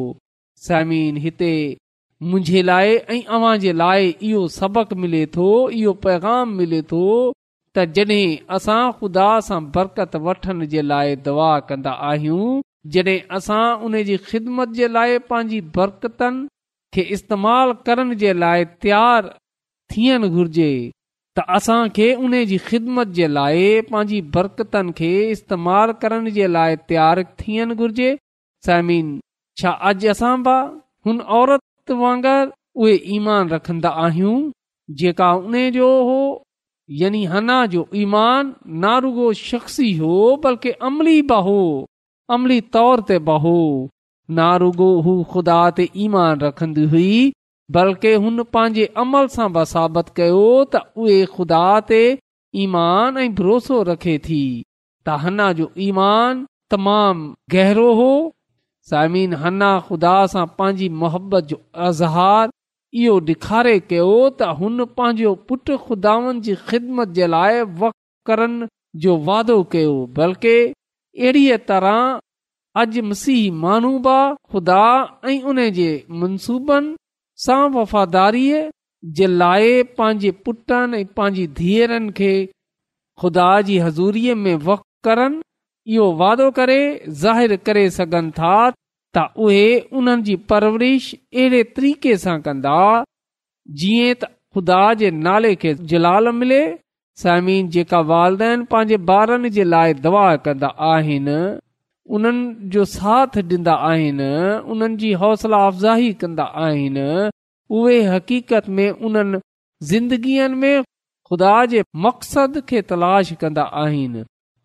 समीन 0.67 1.17
हिते 1.27 1.53
मुंहिंजे 2.23 2.61
लाइ 2.67 2.91
ऐं 3.13 3.21
अवां 3.37 3.53
जे 3.61 3.71
लाइ 3.81 4.05
इहो 4.27 4.41
सबक 4.59 4.91
मिले 5.03 5.25
थो 5.33 5.47
इहो 5.79 5.91
पैगाम 6.03 6.51
मिले 6.59 6.81
थो 6.91 6.99
त 7.75 7.83
जॾहिं 7.97 8.37
असां 8.57 8.77
ख़ुदा 8.99 9.25
सां 9.47 9.57
बरकत 9.77 10.15
वठण 10.27 10.61
जे 10.73 10.81
लाइ 10.91 11.15
दवा 11.25 11.47
कंदा 11.71 11.93
आहियूं 12.11 12.45
जॾहिं 12.97 13.17
असां 13.39 13.63
उन 13.87 13.97
जी 14.11 14.15
ख़िदमत 14.29 14.75
जे 14.79 14.87
लाइ 14.95 15.19
पंहिंजी 15.31 15.59
बरकतनि 15.79 16.47
खे 16.99 17.05
इस्तेमालु 17.17 17.75
करण 17.89 18.15
जे 18.23 18.31
लाइ 18.45 18.65
तयारु 18.85 19.33
थियणु 19.93 20.29
घुर्जे 20.39 20.69
त 21.35 21.47
असां 21.59 21.79
उन 22.23 22.39
जी 22.53 22.61
ख़िदमत 22.69 23.11
जे 23.19 23.27
लाइ 23.39 23.67
पंहिंजी 23.91 24.21
बरकतनि 24.39 24.97
खे 25.01 25.11
इस्तेमालु 25.35 25.99
करण 26.05 26.31
जे 26.39 26.47
लाइ 26.55 26.81
तयारु 26.93 27.27
थियणु 27.43 27.79
घुर्जे 27.83 28.09
साइमीन 28.69 29.13
छा 29.59 29.77
अॼु 29.91 30.11
असां 30.17 30.35
बा 30.49 30.57
औरत 31.39 31.64
वांगुरु 31.93 32.51
उहे 32.81 32.93
ईमान 33.15 33.49
रखंदा 33.49 33.89
आहियूं 34.03 34.39
जेका 34.97 35.31
उन 35.33 35.53
जो 35.71 35.87
हो 36.05 36.17
यानी 37.01 37.23
हना 37.25 37.65
जो 37.65 37.87
ईमान 37.95 38.53
नारुगो 38.83 39.31
शख्सी 39.33 39.91
हो 39.97 40.35
बल्कि 40.43 40.69
अमली 40.89 41.21
बाहो 41.29 41.57
अमली 42.33 42.59
तौर 42.75 43.01
ते 43.07 43.17
बाहो 43.29 43.57
नारुगो 44.39 44.89
हू 45.01 45.23
ख़ुदा 45.31 45.69
ते 45.77 45.87
ईमान 46.03 46.39
रखंदी 46.41 46.83
हुई 46.93 47.31
बल्कि 47.73 48.13
हुन 48.23 48.43
पंहिंजे 48.53 48.85
अमल 49.03 49.27
सां 49.35 49.51
बि 49.57 49.65
साबित 49.73 50.09
कयो 50.19 50.43
त 50.75 50.83
उहे 51.05 51.19
ख़ुदा 51.37 51.63
ते 51.91 52.01
ईमान 52.65 53.17
ऐं 53.25 53.29
भरोसो 53.41 53.81
रखे 53.91 54.17
थी 54.29 54.43
त 55.07 55.17
हना 55.25 55.51
जो 55.61 55.71
ईमान 55.89 56.45
तमामु 56.71 57.33
गहरो 57.55 57.91
हो 58.01 58.11
हन्ना 58.93 59.69
ख़ुदा 59.87 60.15
सां 60.31 60.45
पंहिंजी 60.57 60.87
मोहबत 61.01 61.43
जो 61.49 61.59
अज़हार 61.85 62.49
इहो 63.03 63.15
ॾेखारे 63.29 63.79
कयो 63.91 64.11
त 64.29 64.53
हुन 64.59 64.85
पंहिंजो 64.97 65.33
पुटु 65.49 65.77
ख़ुदानि 65.85 66.39
जी 66.47 66.53
ख़िदमत 66.67 67.07
जे 67.17 67.27
लाइ 67.33 67.61
वकु 67.81 67.91
करण 68.29 68.53
जो 69.05 69.15
वाइदो 69.29 69.57
कयो 69.73 69.95
बल्कि 70.19 70.55
अहिड़ीअ 71.17 71.57
तरह 71.67 72.19
अजी 72.83 73.41
मानूबा 73.63 74.15
ख़ुदा 74.51 74.83
ऐं 75.33 75.41
उन 75.53 75.65
जे 75.79 75.89
मनसूबनि 76.21 76.95
सां 77.47 77.59
वफ़ादारीअ 77.77 78.63
जे 79.19 79.27
लाइ 79.43 79.75
पंहिंजे 79.99 80.31
पुटनि 80.45 80.99
ऐं 80.99 81.05
पंहिंजी 81.19 81.47
धीअरनि 81.61 82.11
खे 82.21 82.33
ख़ुदा 83.23 83.49
जी 83.71 83.77
हज़ूरीअ 83.87 84.35
में 84.45 84.55
वफ़ु 84.55 84.83
करनि 85.07 85.41
इहो 85.93 86.05
वाइदो 86.19 86.45
करे 86.57 86.77
ज़ाहिरु 87.23 87.57
करे 87.67 87.81
सघनि 87.97 88.31
था 88.37 88.51
त 89.15 89.29
उहे 89.47 89.65
उन्हनि 89.99 90.23
जी 90.29 90.35
परवरिश 90.51 91.09
अहिड़े 91.17 91.59
तरीक़े 91.79 92.15
सां 92.23 92.37
कंदा 92.47 92.77
जीअं 93.81 94.15
त 94.21 94.31
ख़ुदा 94.55 94.79
जे 95.03 95.11
नाले 95.25 95.53
खे 95.63 95.73
जलाल 95.93 96.31
मिले 96.39 96.61
समीन 97.25 97.69
जेका 97.77 97.99
वालदेन 98.13 98.63
पंहिंजे 98.73 98.99
ॿारनि 99.19 99.49
जे 99.57 99.63
लाइ 99.75 99.93
दवा 100.07 100.25
कंदा 100.49 100.71
आहिनि 100.89 101.37
उन्हनि 102.15 102.43
जो 102.75 102.85
साथ 102.97 103.37
ॾींदा 103.43 103.75
आहिनि 103.93 104.31
उन्हनि 104.73 104.97
जी 105.05 105.13
हौसला 105.25 105.61
अफ़ज़ाही 105.67 106.11
कंदा 106.23 106.49
आहिनि 106.67 107.05
उहे 107.79 108.01
हक़ीक़त 108.13 108.69
में 108.79 108.87
उन्हनि 109.07 109.39
ज़िंदगीअ 109.91 110.49
में 110.63 110.75
ख़ुदा 111.29 111.55
जे 111.75 111.83
मक़सद 112.07 112.61
खे 112.71 112.81
तलाश 112.91 113.31
कंदा 113.45 113.63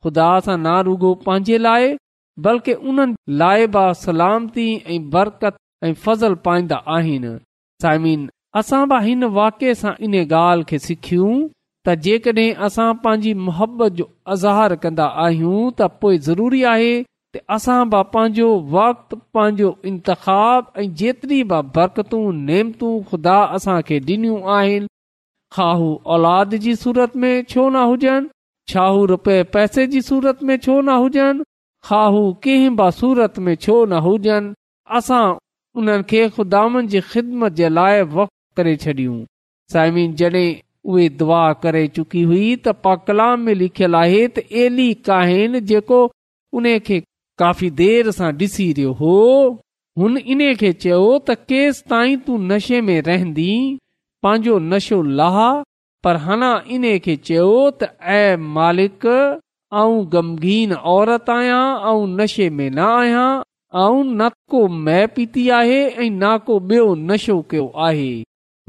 खुदा 0.05 0.29
सां 0.47 0.55
ना 0.67 0.75
रुगो 0.91 1.09
पंहिंजे 1.27 1.57
लाइ 1.67 1.89
बल्कि 2.45 2.73
उन्हनि 2.93 3.35
लाइ 3.41 3.67
बि 3.77 3.87
सलामती 4.03 4.67
ऐं 4.95 4.99
बरकत 5.17 5.57
ऐं 5.89 5.93
फज़ल 6.05 6.35
पाईंदा 6.47 6.77
आहिनि 6.99 7.33
साइम 7.87 8.07
असां 8.61 8.83
बि 8.93 9.01
हिन 9.09 9.25
वाके 9.39 9.75
सां 9.83 9.93
इन 10.09 10.15
ॻाल्हि 10.23 10.65
खे 10.71 10.79
सिखियूं 10.87 11.35
त 11.87 11.95
जेकॾहिं 12.07 12.55
असां 12.69 12.89
पंहिंजी 13.05 13.35
जो 13.99 14.09
अज़हार 14.37 14.75
कंदा 14.87 15.07
आहियूं 15.27 15.61
त 15.71 15.91
पोइ 16.05 16.19
ज़रूरी 16.31 16.63
आहे 16.73 16.91
असां 17.59 17.79
बि 17.95 18.03
पंहिंजो 18.17 18.49
वक़्ति 18.77 19.17
पंहिंजो 19.39 19.71
इंतिख 19.93 20.27
ऐं 20.79 20.89
जेतिरी 21.03 21.43
बि 21.53 21.61
बरकतू 21.77 22.23
नेमतू 22.49 22.93
ख़ुदा 23.13 23.37
आहिनि 23.53 24.87
ख़ाह 25.59 25.81
औलाद 26.17 26.51
जी 26.67 26.75
सूरत 26.87 27.17
में 27.23 27.33
छो 27.53 27.69
न 27.71 27.87
हुजनि 27.93 28.29
शाहू 28.71 29.05
रुपए 29.11 29.37
पैसे 29.55 29.85
जी 29.93 30.01
सूरत 30.09 30.41
में 30.49 30.53
छो 30.65 30.75
न 30.81 30.95
हुजनि 31.03 31.45
खाहू 31.89 32.19
कंहिं 32.47 32.73
बि 32.81 32.89
सूरत 33.01 33.39
में 33.47 33.55
छो 33.65 33.77
न 33.93 34.01
हुजनि 34.07 34.51
असां 34.99 35.21
उन 35.81 35.93
खे 36.13 36.21
ख़ुदा 36.37 37.87
करे 38.59 38.75
छॾियूं 38.83 39.17
साइम 39.73 39.97
जॾहिं 40.21 40.57
उहे 40.93 41.07
दुआ 41.21 41.43
करे 41.65 41.83
चुकी 41.99 42.23
हुई 42.31 42.47
त 42.65 42.67
पा 42.87 42.93
कलाम 43.11 43.39
में 43.49 43.53
लिखियलु 43.61 43.97
आहे 44.03 44.23
त 44.39 45.11
काफ़ी 47.43 47.69
देरि 47.77 48.13
सां 48.15 48.31
ॾिसी 48.41 48.65
रहियो 48.79 48.91
हो 49.01 49.13
हुन 50.01 50.13
इन 50.33 50.41
खे 50.63 50.71
चयो 50.85 50.99
त 51.29 51.31
केसि 51.53 51.85
ताईं 51.93 52.17
तूं 52.25 52.37
नशे 52.51 52.79
में 52.89 52.97
रहंदी 53.07 53.47
पंहिंजो 54.27 54.55
नशो 54.73 54.99
ला 55.21 55.29
पर 56.05 56.17
हना 56.27 56.51
इन्हे 56.75 56.99
खे 57.05 57.15
चयो 57.29 57.49
त 57.83 57.89
ऐं 58.19 58.37
मालिक 58.59 59.07
आऊं 59.81 59.99
गमगीन 60.13 60.73
औरत 60.93 61.29
आहियां 61.33 61.65
ऐं 61.91 62.07
नशे 62.21 62.49
में 62.61 62.69
न 62.71 62.79
आहियां 62.93 63.27
ऐं 63.81 63.91
न 64.05 64.29
को 64.55 64.63
मै 64.87 65.01
पीती 65.17 65.45
आहे 65.57 65.77
ऐं 66.05 66.09
ना 66.23 66.31
को 66.47 66.57
ॿियो 66.71 66.87
नशो 67.11 67.37
कयो 67.51 67.67
आहे 67.89 68.09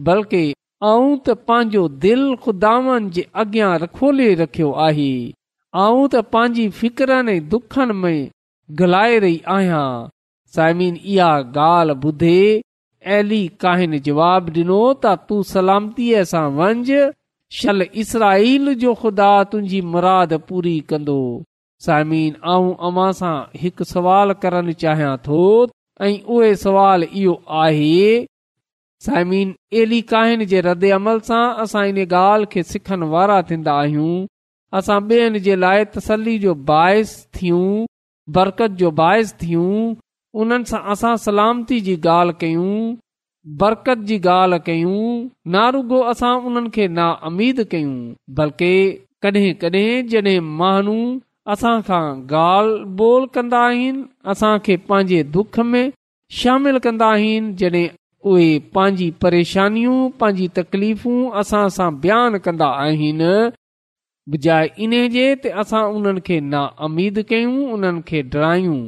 बल्कि 0.09 0.41
आऊं 0.89 1.07
त 1.17 1.37
पंहिंजो 1.51 1.85
दिलि 2.07 2.35
खुदावन 2.47 3.09
जे 3.17 3.25
अॻियां 3.45 3.71
खोले 3.99 4.27
रखियो 4.41 4.71
आहे 4.87 5.09
आऊं 5.85 6.03
त 6.07 6.23
पंहिंजी 6.37 6.67
फिकरनि 6.81 7.37
ऐं 7.37 7.47
दुखनि 7.55 7.97
में 8.03 8.19
गलाए 8.83 9.17
रही 9.27 9.39
आहियां 9.55 9.87
साइमिन 10.57 10.99
इहा 11.15 11.31
ॻाल्हि 11.63 12.09
ॿुधे 12.11 12.37
एली 13.21 13.41
काहिन 13.65 13.97
जवाब 14.09 14.53
ॾिनो 14.59 14.81
त 14.93 15.17
तूं 15.29 15.41
सलामतीअ 15.55 16.27
सां 16.35 16.45
वंझ 16.61 17.01
शल 17.59 17.85
इसराल 18.01 18.73
जो 18.81 18.93
ख़ुदा 19.01 19.31
तुंहिंजी 19.51 19.79
मुराद 19.93 20.33
पूरी 20.49 20.79
कंदो 20.91 21.15
साइम 21.85 22.93
सां 23.19 23.31
हिकु 23.63 23.83
सुवालु 23.93 24.33
करणु 24.43 24.73
चाहियां 24.83 25.15
थो 25.27 25.39
ऐं 26.07 26.11
उहे 26.35 26.51
सुवाल 26.63 27.03
इहो 27.11 27.33
आहे 27.63 28.25
साइमीन 29.07 30.43
जे 30.53 30.61
रदे 30.69 30.91
अमल 30.99 31.19
सां 31.31 31.41
असां 31.65 31.83
इन 31.91 31.97
ॻाल्हि 32.05 32.47
खे 32.55 32.63
सिखण 32.71 33.03
वारा 33.15 33.41
थींदा 33.51 33.73
आहियूं 33.81 34.13
असां 34.81 35.01
ॿियनि 35.11 35.39
जे 35.49 35.55
लाइ 35.65 35.85
तसली 35.97 36.37
जो 36.45 36.53
बाहिस 36.71 37.15
थियूं 37.41 37.67
बरकत 38.39 38.79
जो 38.83 38.91
बाहिस 39.03 39.33
थियूं 39.43 39.75
उन्हनि 40.43 40.71
सां 40.73 40.81
असां 40.95 41.15
सलामती 41.27 41.81
जी 41.89 41.95
ॻाल्हि 42.07 42.39
कयूं 42.45 42.75
बरकत 43.61 43.97
जी 44.07 44.17
ॻाल्हि 44.29 44.59
कयूं 44.65 45.05
न 45.51 45.61
रुगो 45.73 45.99
असां 46.11 46.33
उन्हनि 46.47 46.69
खे 46.75 46.87
ना 46.97 47.05
आमीद 47.29 47.59
कयूं 47.71 47.93
बल्कि 48.39 48.73
कॾहिं 49.23 49.53
कॾहिं 49.61 50.05
जॾहिं 50.09 50.39
माण्हू 50.59 50.95
असांखां 51.53 52.01
ॻाल्हि 52.41 52.85
ॿोल 53.03 53.25
कंदा 53.33 53.59
आहिनि 53.69 54.01
असांखे 54.31 54.75
पंहिंजे 54.89 55.21
दुख 55.37 55.59
में 55.71 55.89
शामिल 56.41 56.77
कंदा 56.83 57.07
आहिनि 57.15 57.51
जॾहिं 57.61 57.87
उहे 58.31 58.51
पंहिंजी 58.75 59.09
परेशानियूं 59.21 59.97
पंहिंजी 60.19 60.47
तकलीफ़ू 60.59 61.13
असां 61.41 61.65
सां 61.77 61.89
बयानु 62.05 62.39
कंदा 62.47 62.69
आहिनि 62.85 63.33
बजाए 64.35 64.67
इन 64.85 64.93
जे 65.17 65.25
असां 65.63 65.83
उन्हनि 65.95 66.21
खे 66.29 66.39
ना 66.53 66.61
कयूं 67.33 67.57
उन्हनि 67.77 68.01
खे 68.11 68.21
डरायूं 68.37 68.79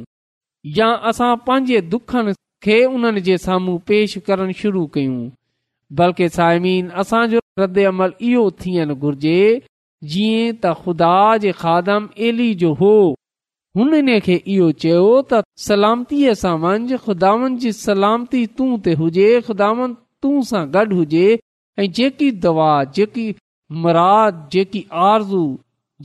या 0.76 0.88
असां 1.12 1.32
पंहिंजे 1.48 1.80
दुखनि 1.96 2.32
खे 2.64 2.76
उन 2.96 3.18
जे 3.24 3.36
साम्हूं 3.38 3.78
पेश 3.88 4.16
करण 4.26 4.52
शुरू 4.58 4.84
कयूं 4.92 5.16
बल्कि 5.96 6.28
सायमी 6.36 6.74
असांजो 7.02 7.40
रद 7.58 7.78
अमल 7.88 8.12
इहो 8.28 8.44
थियण 8.60 8.94
घुर्जे 9.04 9.40
जीअं 10.12 10.54
त 10.62 10.70
ख़ुदा 10.78 11.52
खादम 11.58 12.06
इन 12.28 14.08
खे 14.28 14.36
इहो 14.54 14.68
चयो 14.84 15.02
त 15.32 15.40
सलामतीअ 15.66 16.34
सां 16.44 16.54
मंझि 16.64 16.96
खुदावन 17.08 17.58
जी 17.64 17.72
सलामती 17.82 18.44
तू 18.60 18.68
ते 18.86 18.94
हुजे 19.02 19.28
खुदावन 19.50 19.94
तू 20.24 20.30
सां 20.52 20.62
गॾु 20.78 20.96
हुजे 21.02 21.26
ऐं 21.36 21.90
जेकी 22.00 22.30
दवा 22.46 22.70
जेकी 23.00 23.26
मुराद 23.84 24.40
जेकी 24.56 24.82
आरज़ू 25.10 25.44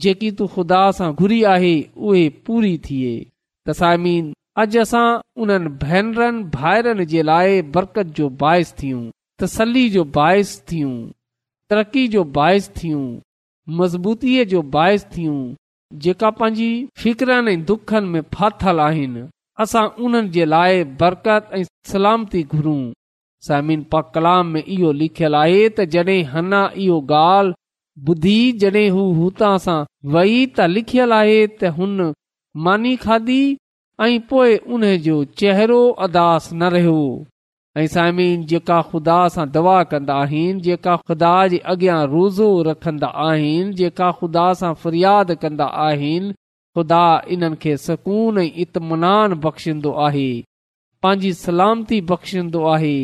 जेकी 0.06 0.30
तू 0.42 0.46
ख़ुदा 0.58 0.82
सां 1.00 1.10
घुरी 1.24 1.40
आहे 1.54 1.74
उहे 2.08 2.26
पूरी 2.50 2.74
थिए 2.90 3.14
त 3.16 3.78
साइमीन 3.80 4.32
अॼु 4.60 4.80
असां 4.80 5.06
उन्हनि 5.42 5.68
भेनरनि 5.82 6.42
भाइरनि 6.56 7.04
जे 7.12 7.20
लाइ 7.28 7.60
बरकत 7.74 8.06
जो 8.16 8.26
बाहिसु 8.42 8.74
थियूं 8.80 9.02
तसली 9.42 9.84
जो 9.94 10.02
बाहि 10.16 10.42
थियूं 10.70 10.94
तरक़ी 11.70 12.02
जो 12.14 12.24
बाहिसु 12.38 12.72
थियूं 12.80 13.04
मज़बूतीअ 13.78 14.44
जो 14.50 14.60
बाहिसु 14.74 15.06
थियूं 15.14 15.38
जेका 16.06 16.30
पंहिंजी 16.40 16.68
फिकरनि 17.02 17.52
ऐं 17.54 17.64
दुखनि 17.70 18.10
में 18.14 18.20
फाथल 18.34 18.80
आहिनि 18.88 19.22
असां 19.64 19.86
उन्हनि 20.08 20.32
जे 20.36 20.44
लाइ 20.54 20.84
बरकत 21.04 21.48
ऐं 21.56 21.62
सलामती 21.92 22.42
घुरूं 22.56 22.82
समिन 23.48 23.82
पा 23.92 24.00
कलाम 24.16 24.46
में 24.54 24.62
इहो 24.64 24.92
लिखियल 25.02 25.34
आहे 25.42 25.62
त 25.76 25.88
जॾहिं 25.96 26.20
अना 26.42 26.62
इहो 26.86 26.98
ॻाल्हि 27.22 28.12
ॿुधी 28.12 28.38
जॾहिं 28.64 28.88
हू 28.98 29.02
हुतां 29.22 29.56
सां 29.66 29.80
वई 30.18 30.38
त 30.58 30.68
आहे 31.20 31.40
त 31.46 31.74
हुन 31.80 31.96
मानी 32.66 32.94
खाधी 33.06 33.40
ऐं 34.02 34.20
पोइ 34.28 34.54
उन 34.74 34.84
जो 35.06 35.14
चेहरो 35.40 35.78
अदास 36.04 36.44
न 36.52 36.68
रहियो 36.74 37.26
ऐं 37.80 37.86
सायमिन 37.94 38.44
जेका 38.52 38.78
ख़ुदा 38.92 39.16
सां 39.34 39.44
दवा 39.56 39.74
कंदा 39.90 40.14
आहिनि 40.20 40.60
जेका 40.68 40.94
ख़ुदा 41.08 41.32
जे 41.54 41.58
अॻियां 41.72 41.96
रोज़ो 42.14 42.46
रखंदा 42.70 43.10
आहिनि 43.26 43.74
जेका 43.82 44.08
ख़ुदा 44.20 44.46
सां 44.62 44.70
फ़रियाद 44.84 45.32
कंदा 45.44 45.66
आहिनि 45.88 46.32
ख़ुदा 46.78 47.02
इन्हनि 47.36 47.60
खे 47.66 47.76
सुकून 47.84 48.38
ऐं 48.44 48.48
इतमनान 48.66 49.34
बख़्शींदो 49.46 49.92
आहे 50.08 50.24
पंहिंजी 51.06 51.32
सलामती 51.44 52.00
बख़्शींदो 52.14 52.64
आहे 52.74 52.94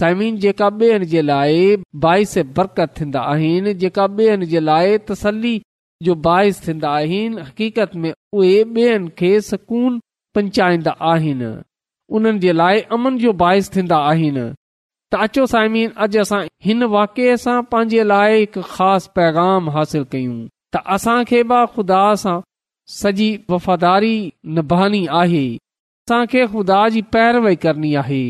साइमीन 0.00 0.38
जेका 0.46 0.68
ॿियनि 0.82 1.10
जे 1.14 1.22
लाइ 1.32 1.66
बाहिस 2.06 2.36
बरकत 2.60 2.94
थींदा 3.00 3.20
आहिनि 3.34 3.74
जेका 3.86 4.08
ॿियनि 4.20 4.46
जे 4.56 4.60
लाइ 4.70 4.98
तसली 5.12 5.56
जो 6.10 6.14
बाइसु 6.28 6.68
थींदा 6.68 6.96
आहिनि 7.00 7.46
हक़ीक़त 7.48 7.94
में 8.04 8.12
उहे 8.12 8.56
ॿियनि 8.64 9.14
खे 9.22 9.34
पंचाईंदा 10.36 10.90
आहिनि 11.10 11.50
उन्हनि 12.16 12.38
जे 12.44 12.52
लाइ 12.60 12.80
अमन 12.94 13.16
जो 13.20 13.32
बाहिस 13.42 13.70
थींदा 13.76 13.98
आहिनि 14.10 14.46
त 15.14 15.20
अचो 15.26 15.44
साइमीन 15.52 15.90
अॼु 16.04 16.20
असां 16.22 16.40
हिन 16.66 16.82
वाकिए 16.94 17.36
सां 17.44 17.56
पंहिंजे 17.72 18.02
लाइ 18.12 18.34
हिकु 18.40 18.62
ख़ासि 18.72 19.10
पैगाम 19.18 19.70
हासिल 19.76 20.02
कयूं 20.14 20.34
त 20.74 20.82
असांखे 20.96 21.40
बि 21.52 21.60
खु़दा 21.76 22.00
सां 22.24 22.34
सॼी 22.96 23.28
वफ़ादारी 23.54 24.12
नभहणी 24.58 25.00
आहे 25.20 25.44
असांखे 25.58 26.42
खु़दा 26.56 26.80
जी 26.96 27.00
पैरवई 27.16 27.56
करणी 27.64 27.92
आहे 28.02 28.22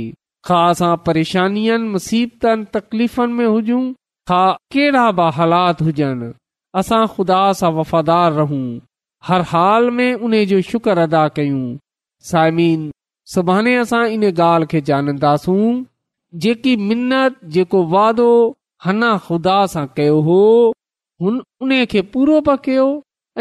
असां 0.58 0.92
परेशानियुनि 1.06 1.90
मुसीबतनि 1.94 2.66
तकलीफ़नि 2.76 3.32
में 3.38 3.46
हुजूं 3.56 3.82
ख़ा 4.30 4.44
कहिड़ा 4.76 5.06
बि 5.20 5.26
हालात 5.38 5.82
हुजनि 5.88 6.30
असां 6.82 7.02
खुदा 7.16 7.40
सां 7.62 7.72
वफ़ादार 7.80 8.38
रहूं 8.42 8.64
हर 9.30 9.42
हाल 9.54 9.90
में 9.98 10.08
उन 10.26 10.34
जो 10.54 10.60
शुक्र 10.70 10.98
अदा 11.08 11.24
कयूं 11.40 11.64
सायमिन 12.30 12.80
सुभाणे 13.34 13.74
असां 13.82 14.02
इन 14.14 14.22
ॻाल्हि 14.28 14.66
खे 14.70 14.80
जाणंदासूं 14.88 15.76
जेकी 16.44 16.72
मिनत 16.90 17.32
जेको 17.56 17.82
हना 18.86 19.10
ख़ुदा 19.26 19.58
सां 19.74 19.84
कयो 19.98 20.16
हो 20.30 20.38
हुन 21.24 21.36
उन 21.66 21.70
खे 21.92 22.00
पूरो 22.14 22.40
पिया 22.48 22.56
कयो 22.66 22.86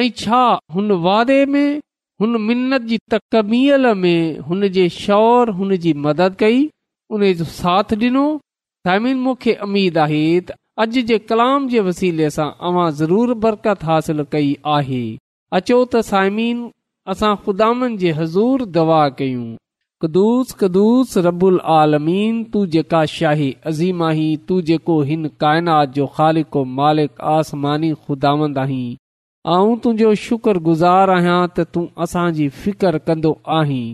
ऐं 0.03 0.09
छा 0.21 0.43
हुन 0.75 0.91
वादे 1.05 1.37
में 1.55 1.67
हुन 2.21 2.39
मिनत 2.49 2.85
जी 2.91 2.97
तकमील 3.13 3.87
में 4.03 4.39
हुन 4.49 4.67
जे 4.77 4.85
शौर 4.99 5.49
हुन 5.57 5.75
जी 5.85 5.93
मदद 6.05 6.35
कई 6.45 6.61
उन 7.15 7.25
जो 7.41 7.45
साथ 7.59 7.95
ॾिनो 8.07 8.25
सायमिन 8.87 9.17
मूंखे 9.25 9.53
अमीद 9.65 9.97
आहे 10.05 10.21
त 10.45 10.61
अॼु 10.83 11.03
जे 11.09 11.17
कलाम 11.31 11.67
जे 11.73 11.79
वसीले 11.89 12.29
सां 12.37 12.47
अवां 12.69 12.87
ज़रूर 13.01 13.33
बरकत 13.47 13.83
हासिल 13.89 14.23
कई 14.35 14.55
आहे 14.77 15.03
अचो 15.59 15.79
त 15.93 16.07
साइम 16.13 16.41
असां 17.13 17.35
ख़ुदान 17.45 17.95
जी 18.01 18.11
हज़ूर 18.19 18.63
दवा 18.75 18.99
कयूं 19.17 19.43
कदुस 20.03 20.53
कदुस 20.61 21.11
आलमीन 21.73 22.39
तू 22.55 22.65
जेका 22.75 23.01
शाही 23.11 23.49
अज़ीम 23.71 24.01
आहीं 24.07 24.37
तू 24.47 24.59
जेको 24.69 24.95
हिन 25.11 25.27
काइनात 25.43 25.93
जो 25.99 26.07
खालिको 26.15 26.63
मालिक 26.79 27.21
आसमानी 27.33 27.91
ख़ुदांद 28.07 28.59
तुंहिंजो 29.83 30.15
शुक्रगुज़ार 30.25 31.15
आहियां 31.19 31.37
त 31.47 31.69
तूं 31.77 31.85
असांजी 32.07 32.47
फिकर 32.63 32.97
कंदो 33.09 33.35
आहीं 33.59 33.85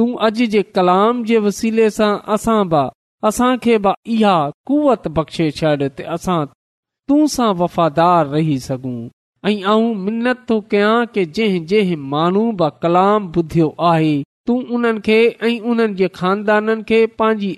तूं 0.00 0.08
अॼु 0.28 0.50
जे 0.56 0.62
कलाम 0.78 1.24
जे 1.30 1.38
वसीले 1.48 1.88
सां 2.00 2.10
असां 2.38 2.58
बि 2.74 2.84
असांखे 3.32 3.78
बि 3.88 3.96
इहा 4.18 4.36
कुवत 4.72 5.08
बख़्शे 5.20 5.50
छॾ 5.62 5.76
ते 6.00 6.10
असां 6.18 6.40
तू 6.52 7.26
सां 7.38 7.52
वफ़ादार 7.62 8.26
रही 8.36 8.58
सघूं 8.68 8.98
ऐं 9.46 9.94
मिनत 10.04 10.38
थो 10.50 10.56
कयां 10.70 10.94
की 11.14 11.22
जंहिं 11.38 11.62
जंहिं 11.72 11.96
माण्हू 12.12 12.42
कलाम 12.82 13.20
ॿुधियो 13.36 13.68
आहे 13.90 14.14
तूं 14.46 14.58
उन्हनि 14.74 15.00
खे 15.06 15.18
ऐं 15.46 15.58
उन्हनि 15.70 15.94
जे 16.00 16.08
खानदाननि 16.14 16.82
खे 16.88 16.98
पंहिंजी 17.20 17.50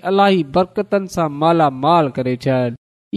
बरकतनि 0.57 1.07
सां 1.15 1.29
मालामाल 1.43 2.05
करे 2.17 2.35
छॾ 2.45 2.59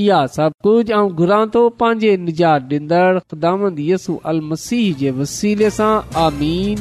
इहा 0.04 0.20
सभु 0.36 0.56
कुझु 0.68 0.92
ऐं 0.98 1.06
घुरां 1.20 1.44
थो 1.56 1.62
पंहिंजे 1.82 2.12
निजात 2.26 2.62
ख़ुदि 3.30 3.84
यसू 3.92 4.12
अल 4.32 4.38
सां 5.78 5.94
आमीन 6.26 6.76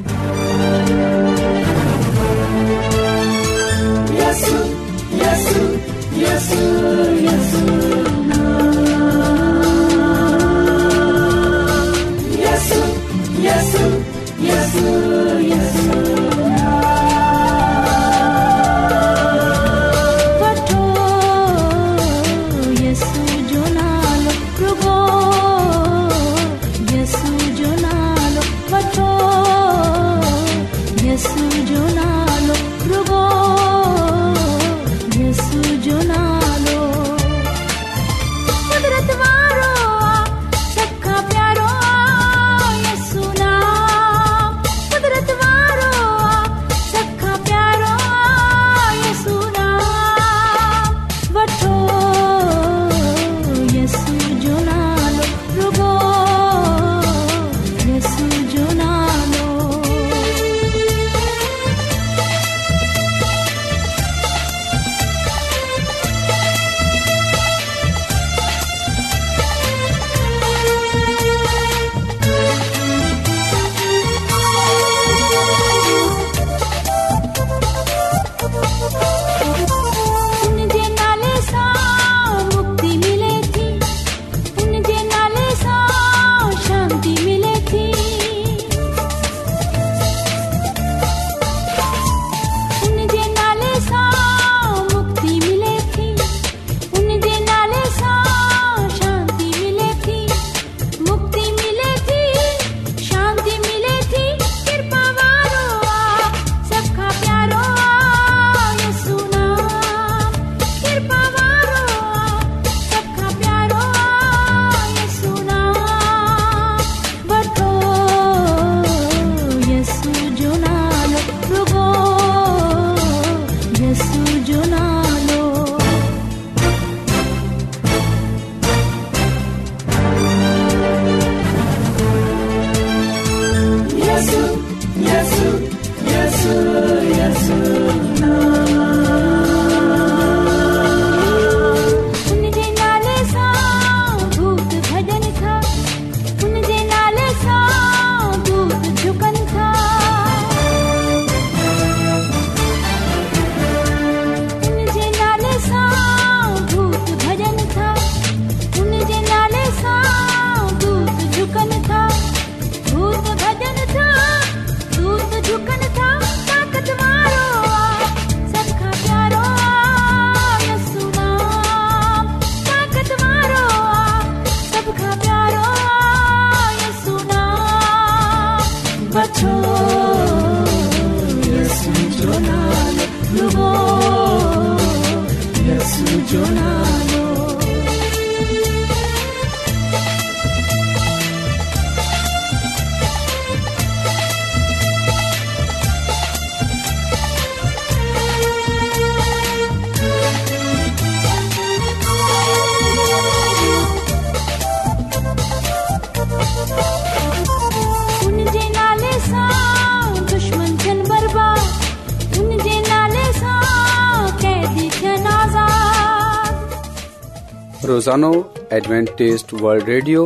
ज़नो 218.04 218.30
एडवेंटेज़ 218.76 219.42
वल्ड 219.64 219.84
ریڈیو 219.90 220.22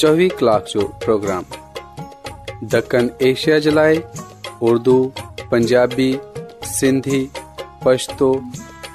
चोवीह 0.00 0.30
कलाक 0.38 0.62
جو 0.72 0.80
پروگرام 1.04 1.44
دکن 2.72 3.04
ایشیا 3.28 3.56
جلائے 3.66 3.94
اردو 4.68 4.96
پنجابی 5.50 6.10
سندھی 6.78 7.22
پشتو 7.84 8.30
पशतो 8.30 8.30